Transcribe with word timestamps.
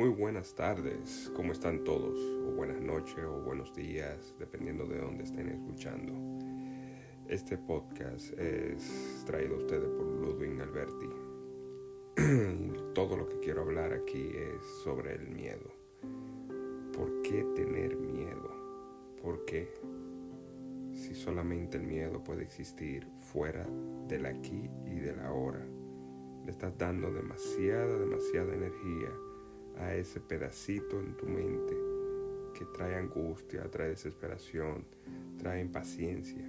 Muy 0.00 0.08
buenas 0.08 0.54
tardes, 0.54 1.30
¿cómo 1.36 1.52
están 1.52 1.84
todos? 1.84 2.18
O 2.48 2.52
buenas 2.52 2.80
noches 2.80 3.22
o 3.22 3.42
buenos 3.42 3.74
días, 3.74 4.34
dependiendo 4.38 4.86
de 4.86 4.98
dónde 4.98 5.24
estén 5.24 5.50
escuchando. 5.50 6.14
Este 7.28 7.58
podcast 7.58 8.32
es 8.38 9.22
traído 9.26 9.56
a 9.56 9.58
ustedes 9.58 9.90
por 9.90 10.06
Ludwig 10.06 10.58
Alberti. 10.58 11.06
Todo 12.94 13.14
lo 13.18 13.28
que 13.28 13.40
quiero 13.40 13.60
hablar 13.60 13.92
aquí 13.92 14.30
es 14.34 14.64
sobre 14.82 15.16
el 15.16 15.28
miedo. 15.28 15.70
¿Por 16.94 17.20
qué 17.20 17.44
tener 17.54 17.94
miedo? 17.98 19.18
¿Por 19.20 19.44
qué? 19.44 19.68
Si 20.94 21.14
solamente 21.14 21.76
el 21.76 21.82
miedo 21.82 22.24
puede 22.24 22.44
existir 22.44 23.06
fuera 23.30 23.66
del 24.08 24.24
aquí 24.24 24.70
y 24.86 24.94
del 24.94 25.20
ahora. 25.20 25.62
Le 26.46 26.52
estás 26.52 26.78
dando 26.78 27.12
demasiada, 27.12 27.98
demasiada 27.98 28.54
energía 28.54 29.10
a 29.80 29.94
ese 29.94 30.20
pedacito 30.20 31.00
en 31.00 31.16
tu 31.16 31.26
mente 31.26 31.74
que 32.54 32.64
trae 32.66 32.94
angustia, 32.96 33.70
trae 33.70 33.88
desesperación, 33.88 34.84
trae 35.38 35.60
impaciencia. 35.60 36.44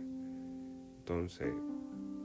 Entonces, 1.00 1.54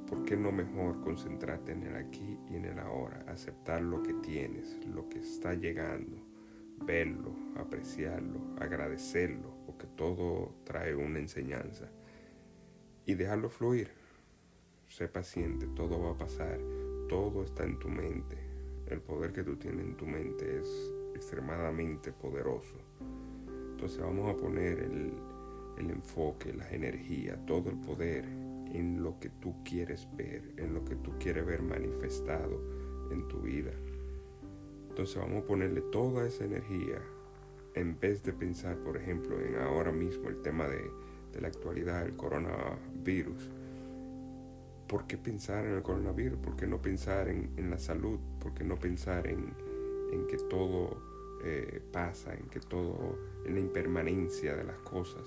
¿por 0.09 0.24
qué 0.24 0.37
no 0.37 0.51
mejor 0.51 1.01
concentrarte 1.01 1.73
en 1.73 1.84
el 1.84 1.96
aquí 1.96 2.38
y 2.51 2.56
en 2.56 2.65
el 2.65 2.79
ahora? 2.79 3.24
Aceptar 3.29 3.82
lo 3.82 4.02
que 4.02 4.15
tienes, 4.15 4.77
lo 4.87 5.09
que 5.09 5.20
está 5.20 5.55
llegando, 5.55 6.16
verlo, 6.84 7.34
apreciarlo, 7.57 8.41
agradecerlo, 8.59 9.54
porque 9.66 9.87
todo 9.87 10.54
trae 10.65 10.95
una 10.95 11.20
enseñanza. 11.20 11.88
Y 13.07 13.15
dejarlo 13.15 13.48
fluir. 13.51 13.91
Sé 14.88 15.07
paciente, 15.07 15.68
todo 15.68 16.01
va 16.01 16.10
a 16.10 16.18
pasar, 16.18 16.59
todo 17.09 17.45
está 17.45 17.62
en 17.65 17.79
tu 17.79 17.88
mente. 17.88 18.55
El 18.87 19.01
poder 19.01 19.32
que 19.32 19.42
tú 19.42 19.56
tienes 19.56 19.84
en 19.84 19.96
tu 19.96 20.06
mente 20.06 20.60
es 20.60 20.92
extremadamente 21.15 22.12
poderoso. 22.12 22.74
Entonces 23.73 24.01
vamos 24.01 24.32
a 24.32 24.37
poner 24.37 24.79
el, 24.79 25.12
enfoque, 25.79 26.52
la 26.52 26.70
energía, 26.70 27.37
todo 27.46 27.70
el 27.70 27.76
poder 27.76 28.24
en 28.73 29.02
lo 29.02 29.18
que 29.18 29.29
tú 29.29 29.54
quieres 29.64 30.09
ver, 30.16 30.54
en 30.57 30.73
lo 30.73 30.84
que 30.84 30.96
tú 30.96 31.12
quieres 31.18 31.45
ver 31.45 31.62
manifestado 31.62 32.60
en 33.10 33.26
tu 33.29 33.40
vida. 33.40 33.73
Entonces 34.88 35.16
vamos 35.16 35.45
a 35.45 35.46
ponerle 35.46 35.82
toda 35.92 36.26
esa 36.26 36.45
energía 36.45 37.02
en 37.74 37.98
vez 38.01 38.23
de 38.23 38.32
pensar, 38.32 38.79
por 38.79 38.96
ejemplo, 38.96 39.38
en 39.40 39.57
ahora 39.57 39.92
mismo 39.92 40.29
el 40.29 40.40
tema 40.40 40.66
de, 40.68 40.90
de 41.32 41.40
la 41.40 41.48
actualidad, 41.48 42.07
el 42.07 42.16
coronavirus. 42.16 43.51
¿Por 44.87 45.06
qué 45.06 45.18
pensar 45.18 45.65
en 45.66 45.74
el 45.74 45.82
coronavirus? 45.82 46.38
¿Por 46.38 46.56
qué 46.56 46.66
no 46.66 46.80
pensar 46.80 47.29
en, 47.29 47.51
en 47.56 47.70
la 47.70 47.79
salud? 47.79 48.18
¿Por 48.40 48.54
qué 48.54 48.65
no 48.65 48.76
pensar 48.76 49.26
en, 49.26 49.52
en 50.12 50.26
que 50.26 50.37
todo 50.37 51.16
eh, 51.45 51.80
pasa, 51.92 52.34
en 52.34 52.48
que 52.48 52.60
todo, 52.60 53.18
en 53.45 53.54
la 53.54 53.60
impermanencia 53.60 54.57
de 54.57 54.64
las 54.64 54.79
cosas. 54.79 55.23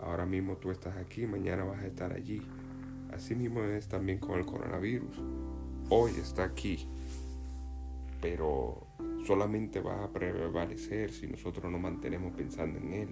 Ahora 0.00 0.26
mismo 0.26 0.56
tú 0.56 0.70
estás 0.70 0.96
aquí, 0.96 1.26
mañana 1.26 1.64
vas 1.64 1.82
a 1.82 1.86
estar 1.86 2.12
allí. 2.12 2.42
Así 3.12 3.34
mismo 3.34 3.62
es 3.62 3.86
también 3.86 4.18
con 4.18 4.38
el 4.38 4.46
coronavirus. 4.46 5.16
Hoy 5.90 6.12
está 6.12 6.44
aquí, 6.44 6.88
pero 8.20 8.86
solamente 9.26 9.80
va 9.80 10.04
a 10.04 10.10
prevalecer 10.10 11.12
si 11.12 11.26
nosotros 11.26 11.70
nos 11.70 11.80
mantenemos 11.80 12.32
pensando 12.34 12.78
en 12.78 12.92
él, 12.92 13.08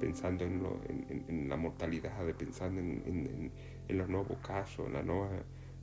pensando 0.00 0.44
en, 0.44 1.48
la 1.48 1.56
mortalidad, 1.56 2.24
pensando 2.36 2.80
en, 2.80 3.52
los 3.88 4.08
nuevos 4.08 4.38
casos, 4.38 4.86
en 4.86 4.94
la 4.94 5.02
nueva, 5.02 5.28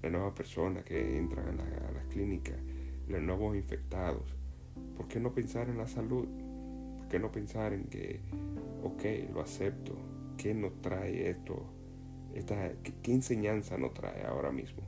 la 0.01 0.09
nueva 0.09 0.33
persona 0.33 0.83
que 0.83 1.17
entran 1.17 1.47
a, 1.47 1.51
la, 1.51 1.91
las 1.91 2.05
clínicas, 2.07 2.57
los 3.07 3.21
nuevos 3.21 3.55
infectados. 3.55 4.35
¿Por 4.95 5.07
qué 5.07 5.19
no 5.19 5.33
pensar 5.33 5.69
en 5.69 5.77
la 5.77 5.87
salud? 5.87 6.27
¿Por 6.97 7.07
qué 7.07 7.19
no 7.19 7.31
pensar 7.31 7.73
en 7.73 7.85
que, 7.85 8.19
ok, 8.83 9.33
lo 9.33 9.41
acepto? 9.41 9.95
¿Qué 10.37 10.53
nos 10.53 10.81
trae 10.81 11.29
esto? 11.29 11.77
¿qué, 13.03 13.13
enseñanza 13.13 13.77
nos 13.77 13.93
trae 13.93 14.25
ahora 14.25 14.51
mismo? 14.51 14.83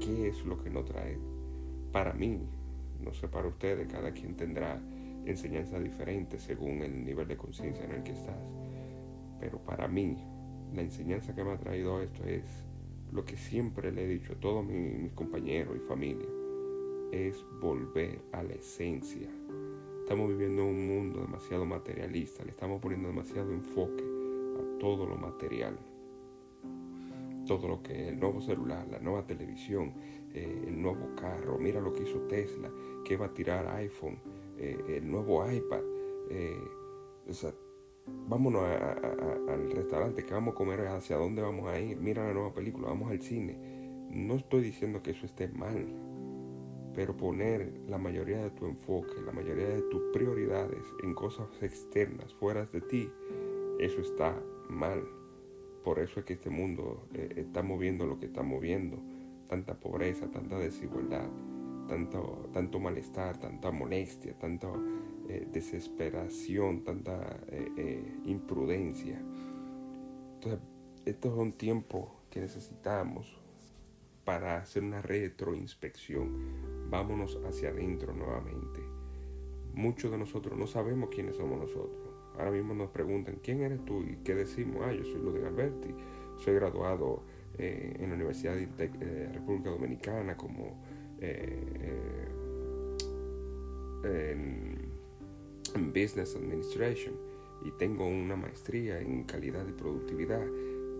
¿Qué 0.00 0.28
es 0.28 0.44
lo 0.44 0.62
que 0.62 0.70
nos 0.70 0.84
trae? 0.84 1.18
Para 1.92 2.12
mí, 2.12 2.40
no 3.00 3.12
sé 3.14 3.28
para 3.28 3.48
ustedes, 3.48 3.88
cada 3.88 4.12
quien 4.12 4.36
tendrá 4.36 4.80
enseñanza 5.26 5.78
diferente 5.78 6.38
según 6.38 6.82
el 6.82 7.04
nivel 7.04 7.28
de 7.28 7.36
conciencia 7.36 7.84
en 7.84 7.92
el 7.92 8.02
que 8.02 8.12
estás. 8.12 8.38
Pero 9.40 9.58
para 9.58 9.88
mí, 9.88 10.16
la 10.74 10.82
enseñanza 10.82 11.34
que 11.34 11.44
me 11.44 11.52
ha 11.52 11.58
traído 11.58 12.00
esto 12.00 12.24
es 12.24 12.44
lo 13.12 13.24
que 13.24 13.36
siempre 13.36 13.92
le 13.92 14.04
he 14.04 14.08
dicho 14.08 14.32
a 14.32 14.36
todos 14.36 14.64
mis 14.64 15.12
compañeros 15.12 15.76
y 15.76 15.80
familia 15.80 16.26
es 17.12 17.44
volver 17.60 18.20
a 18.32 18.42
la 18.42 18.54
esencia. 18.54 19.28
Estamos 20.00 20.28
viviendo 20.28 20.62
en 20.62 20.68
un 20.68 20.86
mundo 20.86 21.20
demasiado 21.20 21.64
materialista, 21.64 22.44
le 22.44 22.50
estamos 22.50 22.80
poniendo 22.80 23.08
demasiado 23.08 23.52
enfoque 23.52 24.04
a 24.04 24.78
todo 24.78 25.06
lo 25.06 25.16
material. 25.16 25.76
Todo 27.46 27.68
lo 27.68 27.82
que 27.82 28.08
el 28.08 28.18
nuevo 28.18 28.40
celular, 28.40 28.86
la 28.90 28.98
nueva 28.98 29.24
televisión, 29.24 29.94
eh, 30.34 30.64
el 30.66 30.80
nuevo 30.80 31.14
carro, 31.14 31.58
mira 31.58 31.80
lo 31.80 31.92
que 31.92 32.02
hizo 32.02 32.18
Tesla, 32.22 32.70
que 33.04 33.16
va 33.16 33.26
a 33.26 33.34
tirar 33.34 33.68
iPhone, 33.68 34.18
eh, 34.58 34.78
el 34.88 35.10
nuevo 35.10 35.48
iPad. 35.50 35.82
Eh, 36.30 36.60
vámonos 38.28 38.62
al 38.64 39.70
restaurante, 39.72 40.24
que 40.24 40.34
vamos 40.34 40.54
a 40.54 40.56
comer, 40.56 40.86
hacia 40.86 41.16
dónde 41.16 41.42
vamos 41.42 41.68
a 41.68 41.78
ir, 41.78 41.96
mira 41.98 42.26
la 42.26 42.32
nueva 42.32 42.54
película, 42.54 42.88
vamos 42.88 43.10
al 43.10 43.20
cine. 43.20 43.58
No 44.10 44.34
estoy 44.34 44.62
diciendo 44.62 45.02
que 45.02 45.10
eso 45.10 45.26
esté 45.26 45.48
mal, 45.48 45.86
pero 46.94 47.16
poner 47.16 47.80
la 47.88 47.98
mayoría 47.98 48.38
de 48.38 48.50
tu 48.50 48.66
enfoque, 48.66 49.20
la 49.24 49.32
mayoría 49.32 49.68
de 49.68 49.82
tus 49.82 50.02
prioridades 50.12 50.82
en 51.02 51.14
cosas 51.14 51.48
externas, 51.60 52.32
fuera 52.34 52.66
de 52.66 52.80
ti, 52.80 53.10
eso 53.78 54.00
está 54.00 54.40
mal. 54.68 55.02
Por 55.84 55.98
eso 55.98 56.20
es 56.20 56.26
que 56.26 56.32
este 56.32 56.50
mundo 56.50 57.06
eh, 57.14 57.34
está 57.36 57.62
moviendo 57.62 58.06
lo 58.06 58.18
que 58.18 58.26
está 58.26 58.42
moviendo. 58.42 58.98
Tanta 59.48 59.78
pobreza, 59.78 60.28
tanta 60.28 60.58
desigualdad, 60.58 61.28
tanto, 61.86 62.48
tanto 62.52 62.78
malestar, 62.78 63.38
tanta 63.38 63.70
molestia, 63.70 64.34
tanta 64.38 64.68
eh, 65.28 65.46
desesperación, 65.52 66.84
tanta 66.84 67.40
eh, 67.48 68.20
imprudencia. 68.24 69.20
Entonces, 70.34 70.60
estos 71.04 71.34
son 71.34 71.52
tiempos 71.52 72.08
que 72.30 72.40
necesitamos 72.40 73.40
para 74.24 74.58
hacer 74.58 74.82
una 74.82 75.00
retroinspección. 75.00 76.90
Vámonos 76.90 77.38
hacia 77.44 77.70
adentro 77.70 78.12
nuevamente. 78.12 78.80
Muchos 79.72 80.10
de 80.10 80.18
nosotros 80.18 80.58
no 80.58 80.66
sabemos 80.66 81.10
quiénes 81.10 81.36
somos 81.36 81.58
nosotros. 81.58 82.06
Ahora 82.36 82.50
mismo 82.50 82.74
nos 82.74 82.90
preguntan, 82.90 83.38
¿quién 83.42 83.62
eres 83.62 83.84
tú? 83.84 84.02
¿Y 84.02 84.16
qué 84.24 84.34
decimos? 84.34 84.82
Ah, 84.84 84.92
yo 84.92 85.04
soy 85.04 85.20
Ludwig 85.22 85.44
Alberti. 85.44 85.94
Soy 86.38 86.54
graduado 86.54 87.22
eh, 87.56 87.96
en 88.00 88.10
la 88.10 88.16
Universidad 88.16 88.54
de 88.54 88.90
eh, 89.00 89.30
República 89.32 89.70
Dominicana 89.70 90.36
como 90.36 90.82
eh, 91.20 92.28
en, 94.04 94.88
en 95.74 95.92
Business 95.92 96.36
Administration 96.36 97.14
y 97.64 97.70
tengo 97.72 98.06
una 98.06 98.36
maestría 98.36 99.00
en 99.00 99.24
calidad 99.24 99.66
y 99.66 99.72
productividad. 99.72 100.44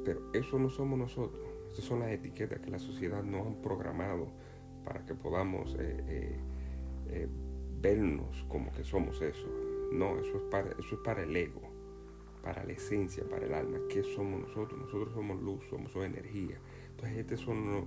Pero 0.04 0.20
eso 0.32 0.58
no 0.58 0.70
somos 0.70 0.98
nosotros. 0.98 1.44
Estas 1.68 1.84
son 1.84 2.00
las 2.00 2.10
etiquetas 2.10 2.60
que 2.60 2.70
la 2.70 2.78
sociedad 2.78 3.22
nos 3.22 3.46
ha 3.46 3.62
programado 3.62 4.28
para 4.84 5.04
que 5.04 5.14
podamos 5.14 5.74
eh, 5.78 6.04
eh, 6.08 6.36
eh, 7.08 7.28
vernos 7.80 8.44
como 8.48 8.72
que 8.72 8.84
somos 8.84 9.20
eso. 9.20 9.46
No, 9.92 10.18
eso 10.18 10.36
es, 10.36 10.42
para, 10.50 10.70
eso 10.72 10.94
es 10.94 11.00
para 11.04 11.22
el 11.22 11.36
ego, 11.36 11.62
para 12.42 12.64
la 12.64 12.72
esencia, 12.72 13.24
para 13.28 13.46
el 13.46 13.54
alma. 13.54 13.78
¿Qué 13.88 14.02
somos 14.02 14.40
nosotros? 14.40 14.80
Nosotros 14.80 15.12
somos 15.12 15.40
luz, 15.42 15.64
somos 15.68 15.94
energía. 15.96 16.56
Entonces 16.90 17.18
este 17.18 17.34
es 17.34 17.42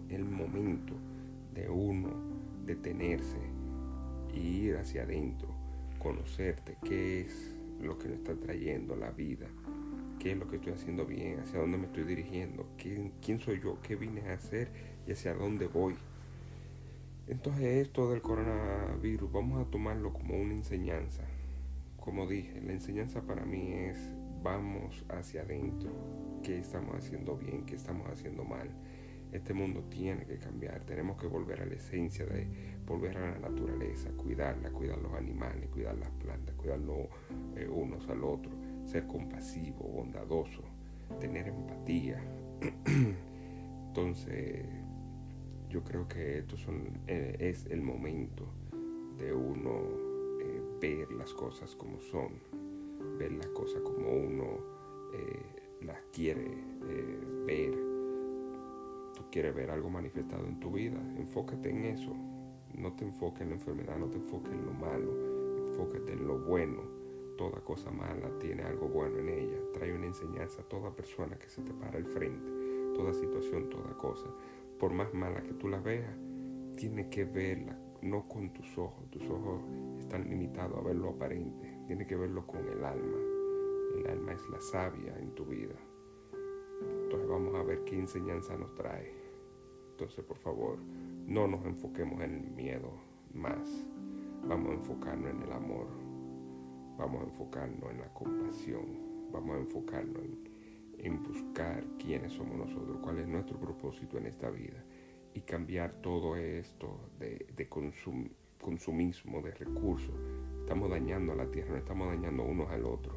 el 0.09 0.25
momento 0.25 0.94
de 1.54 1.69
uno 1.69 2.10
detenerse 2.66 3.38
ir 4.34 4.78
hacia 4.78 5.04
adentro, 5.04 5.50
conocerte, 5.98 6.78
qué 6.84 7.22
es 7.22 7.56
lo 7.81 7.98
que 7.98 8.10
nos 8.10 8.19
está 8.19 8.36
trayendo 8.36 8.96
la 8.96 9.12
vida, 9.12 9.48
qué 10.19 10.31
es 10.31 10.38
lo 10.38 10.48
que 10.48 10.57
estoy 10.57 10.74
haciendo 10.74 11.06
bien, 11.06 11.40
hacia 11.40 11.60
dónde 11.60 11.78
me 11.78 11.86
estoy 11.88 12.04
dirigiendo, 12.04 12.68
quién, 12.78 13.13
quién 13.22 13.40
soy 13.40 13.60
yo, 13.62 13.80
qué 13.81 13.96
vine 13.96 14.22
a 14.30 14.34
hacer 14.34 14.69
y 15.07 15.12
hacia 15.12 15.34
dónde 15.34 15.68
voy. 15.68 15.96
Entonces 17.28 17.86
esto 17.88 18.10
del 18.12 18.22
coronavirus 18.22 19.31
vamos 19.31 19.66
a 19.66 19.69
tomarlo 19.69 20.13
como 20.13 20.36
una 20.36 20.54
enseñanza. 20.54 21.24
Como 22.00 22.28
dije, 22.28 22.60
la 22.62 22.74
enseñanza 22.74 23.22
para 23.22 23.46
mí 23.46 23.72
es 23.74 23.98
vamos 24.42 25.06
hacia 25.10 25.42
adentro, 25.42 25.92
qué 26.44 26.57
estamos 26.57 26.96
haciendo 26.96 27.36
bien, 27.38 27.66
qué 27.66 27.75
estamos 27.75 28.07
haciendo 28.10 28.44
mal. 28.44 28.69
Este 29.31 29.53
mundo 29.53 29.83
tiene 29.89 30.25
que 30.25 30.37
cambiar, 30.39 30.83
tenemos 30.83 31.17
que 31.21 31.27
volver 31.27 31.61
a 31.61 31.65
la 31.65 31.75
esencia 31.75 32.25
de 32.25 32.47
volver 32.87 33.15
a 33.17 33.31
la 33.31 33.49
naturaleza, 33.49 34.09
cuidarla, 34.17 34.71
cuidar 34.71 34.97
los 34.97 35.13
animales, 35.13 35.69
cuidar 35.69 35.95
las 35.97 36.09
plantas, 36.09 36.55
cuidarnos 36.55 37.07
eh, 37.55 37.67
unos 37.69 38.07
al 38.09 38.23
otro 38.23 38.51
ser 38.85 39.05
compasivo, 39.05 39.87
bondadoso, 39.87 40.63
tener 41.19 41.47
empatía. 41.47 42.19
Entonces, 43.87 44.65
yo 45.69 45.83
creo 45.83 46.07
que 46.07 46.39
esto 46.39 46.57
son, 46.57 46.99
eh, 47.05 47.35
es 47.39 47.67
el 47.67 47.83
momento 47.83 48.47
de 49.19 49.31
uno 49.31 49.81
eh, 50.41 50.61
ver 50.81 51.11
las 51.11 51.31
cosas 51.33 51.75
como 51.75 52.01
son, 52.01 52.39
ver 53.19 53.31
las 53.33 53.47
cosas 53.49 53.81
como 53.81 54.11
uno 54.11 54.79
las 55.81 56.01
quiere 56.11 56.51
ver. 57.45 57.88
Tú 59.19 59.25
quieres 59.30 59.54
ver 59.54 59.69
algo 59.69 59.89
manifestado 59.89 60.48
en 60.48 60.62
tu 60.62 60.71
vida, 60.71 60.98
enfócate 61.18 61.69
en 61.69 61.83
eso. 61.83 62.16
No 62.74 62.94
te 62.94 63.04
enfoques 63.04 63.42
en 63.42 63.50
la 63.50 63.56
enfermedad, 63.56 63.98
no 63.98 64.07
te 64.07 64.16
enfoques 64.16 64.54
en 64.54 64.66
lo 64.66 64.71
malo, 64.71 65.12
enfócate 65.71 66.13
en 66.13 66.25
lo 66.25 66.39
bueno. 66.39 66.83
Toda 67.38 67.60
cosa 67.60 67.92
mala 67.92 68.30
tiene 68.39 68.63
algo 68.63 68.88
bueno 68.88 69.18
en 69.18 69.27
ella. 69.27 69.57
Trae 69.74 69.94
una 69.94 70.06
enseñanza 70.06 70.62
a 70.62 70.69
toda 70.69 70.95
persona 70.95 71.38
que 71.38 71.50
se 71.50 71.62
te 71.62 71.74
para 71.74 71.98
al 71.98 72.06
frente, 72.06 72.50
toda 72.95 73.13
situación, 73.13 73.69
toda 73.69 73.94
cosa. 73.98 74.30
Por 74.80 74.94
más 74.94 75.13
mala 75.13 75.44
que 75.44 75.51
tú 75.51 75.68
la 75.68 75.81
veas, 75.81 76.18
tiene 76.77 77.10
que 77.10 77.25
verla 77.25 77.77
no 78.01 78.25
con 78.25 78.54
tus 78.54 78.77
ojos. 78.77 79.12
Tus 79.12 79.30
ojos 79.30 79.62
están 80.00 80.30
limitados 80.30 80.77
a 80.77 80.81
ver 80.81 80.95
lo 80.95 81.10
aparente. 81.10 81.77
Tiene 81.88 82.07
que 82.07 82.15
verlo 82.15 82.48
con 82.48 82.65
el 82.69 82.86
alma. 82.86 83.18
El 83.98 84.07
alma 84.07 84.31
es 84.31 84.50
la 84.50 84.62
sabia 84.62 85.19
en 85.19 85.36
tu 85.36 85.44
vida. 85.44 85.75
A 87.59 87.63
ver 87.63 87.83
qué 87.83 88.00
enseñanza 88.00 88.56
nos 88.56 88.73
trae. 88.73 89.11
Entonces, 89.91 90.23
por 90.23 90.38
favor, 90.38 90.77
no 91.27 91.45
nos 91.45 91.65
enfoquemos 91.65 92.21
en 92.21 92.35
el 92.35 92.51
miedo 92.51 92.89
más. 93.33 93.85
Vamos 94.47 94.69
a 94.69 94.73
enfocarnos 94.75 95.29
en 95.29 95.41
el 95.41 95.51
amor. 95.51 95.88
Vamos 96.97 97.21
a 97.21 97.25
enfocarnos 97.25 97.91
en 97.91 98.00
la 98.00 98.13
compasión. 98.13 98.85
Vamos 99.33 99.57
a 99.57 99.59
enfocarnos 99.59 100.23
en, 101.00 101.21
buscar 101.21 101.83
quiénes 101.97 102.31
somos 102.31 102.57
nosotros, 102.57 102.97
cuál 103.01 103.19
es 103.19 103.27
nuestro 103.27 103.59
propósito 103.59 104.17
en 104.17 104.27
esta 104.27 104.50
vida 104.50 104.81
y 105.33 105.41
cambiar 105.41 105.94
todo 105.95 106.38
esto 106.38 107.09
de, 107.19 107.67
consumismo, 108.62 109.41
de 109.41 109.51
recursos. 109.51 110.15
Estamos 110.62 110.89
dañando 110.89 111.33
a 111.33 111.35
la 111.35 111.51
tierra, 111.51 111.71
no 111.71 111.77
estamos 111.77 112.07
dañando 112.07 112.44
unos 112.44 112.69
al 112.69 112.85
otro. 112.85 113.15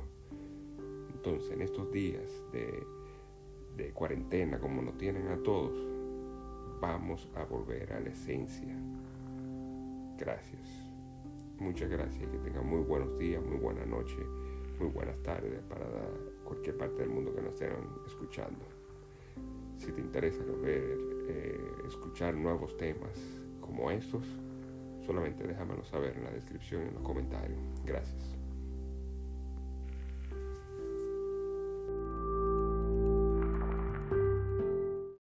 Entonces, 1.15 1.53
en 1.53 1.63
estos 1.63 1.93
días 1.93 2.29
de, 2.53 2.85
de 3.77 3.93
cuarentena, 3.93 4.59
como 4.59 4.83
nos 4.83 4.97
tienen 4.99 5.29
a 5.29 5.43
todos, 5.43 5.73
vamos 6.81 7.29
a 7.35 7.45
volver 7.45 7.93
a 7.93 8.01
la 8.01 8.11
esencia. 8.11 8.75
Gracias. 10.19 10.69
Muchas 11.59 11.89
gracias. 11.89 12.29
Que 12.31 12.39
tengan 12.39 12.67
muy 12.67 12.83
buenos 12.83 13.19
días, 13.19 13.43
muy 13.45 13.59
buena 13.59 13.85
noche, 13.87 14.17
muy 14.79 14.89
buenas 14.89 15.21
tardes 15.23 15.63
para 15.69 15.87
cualquier 16.45 16.77
parte 16.77 16.99
del 17.03 17.11
mundo 17.11 17.35
que 17.35 17.41
nos 17.41 17.55
estén 17.55 17.73
escuchando. 18.07 18.65
Si 19.77 19.93
te 19.93 20.01
interesa 20.01 20.43
ver, 20.63 20.99
eh, 21.29 21.61
escuchar 21.87 22.35
nuevos 22.35 22.77
temas 22.77 23.19
como 23.61 23.91
estos, 23.91 24.25
solamente 25.07 25.47
déjamelo 25.47 25.85
saber 25.85 26.17
en 26.17 26.25
la 26.25 26.31
descripción 26.31 26.83
y 26.83 26.89
en 26.89 26.95
los 26.95 27.03
comentarios. 27.03 27.59
Gracias. 27.85 28.42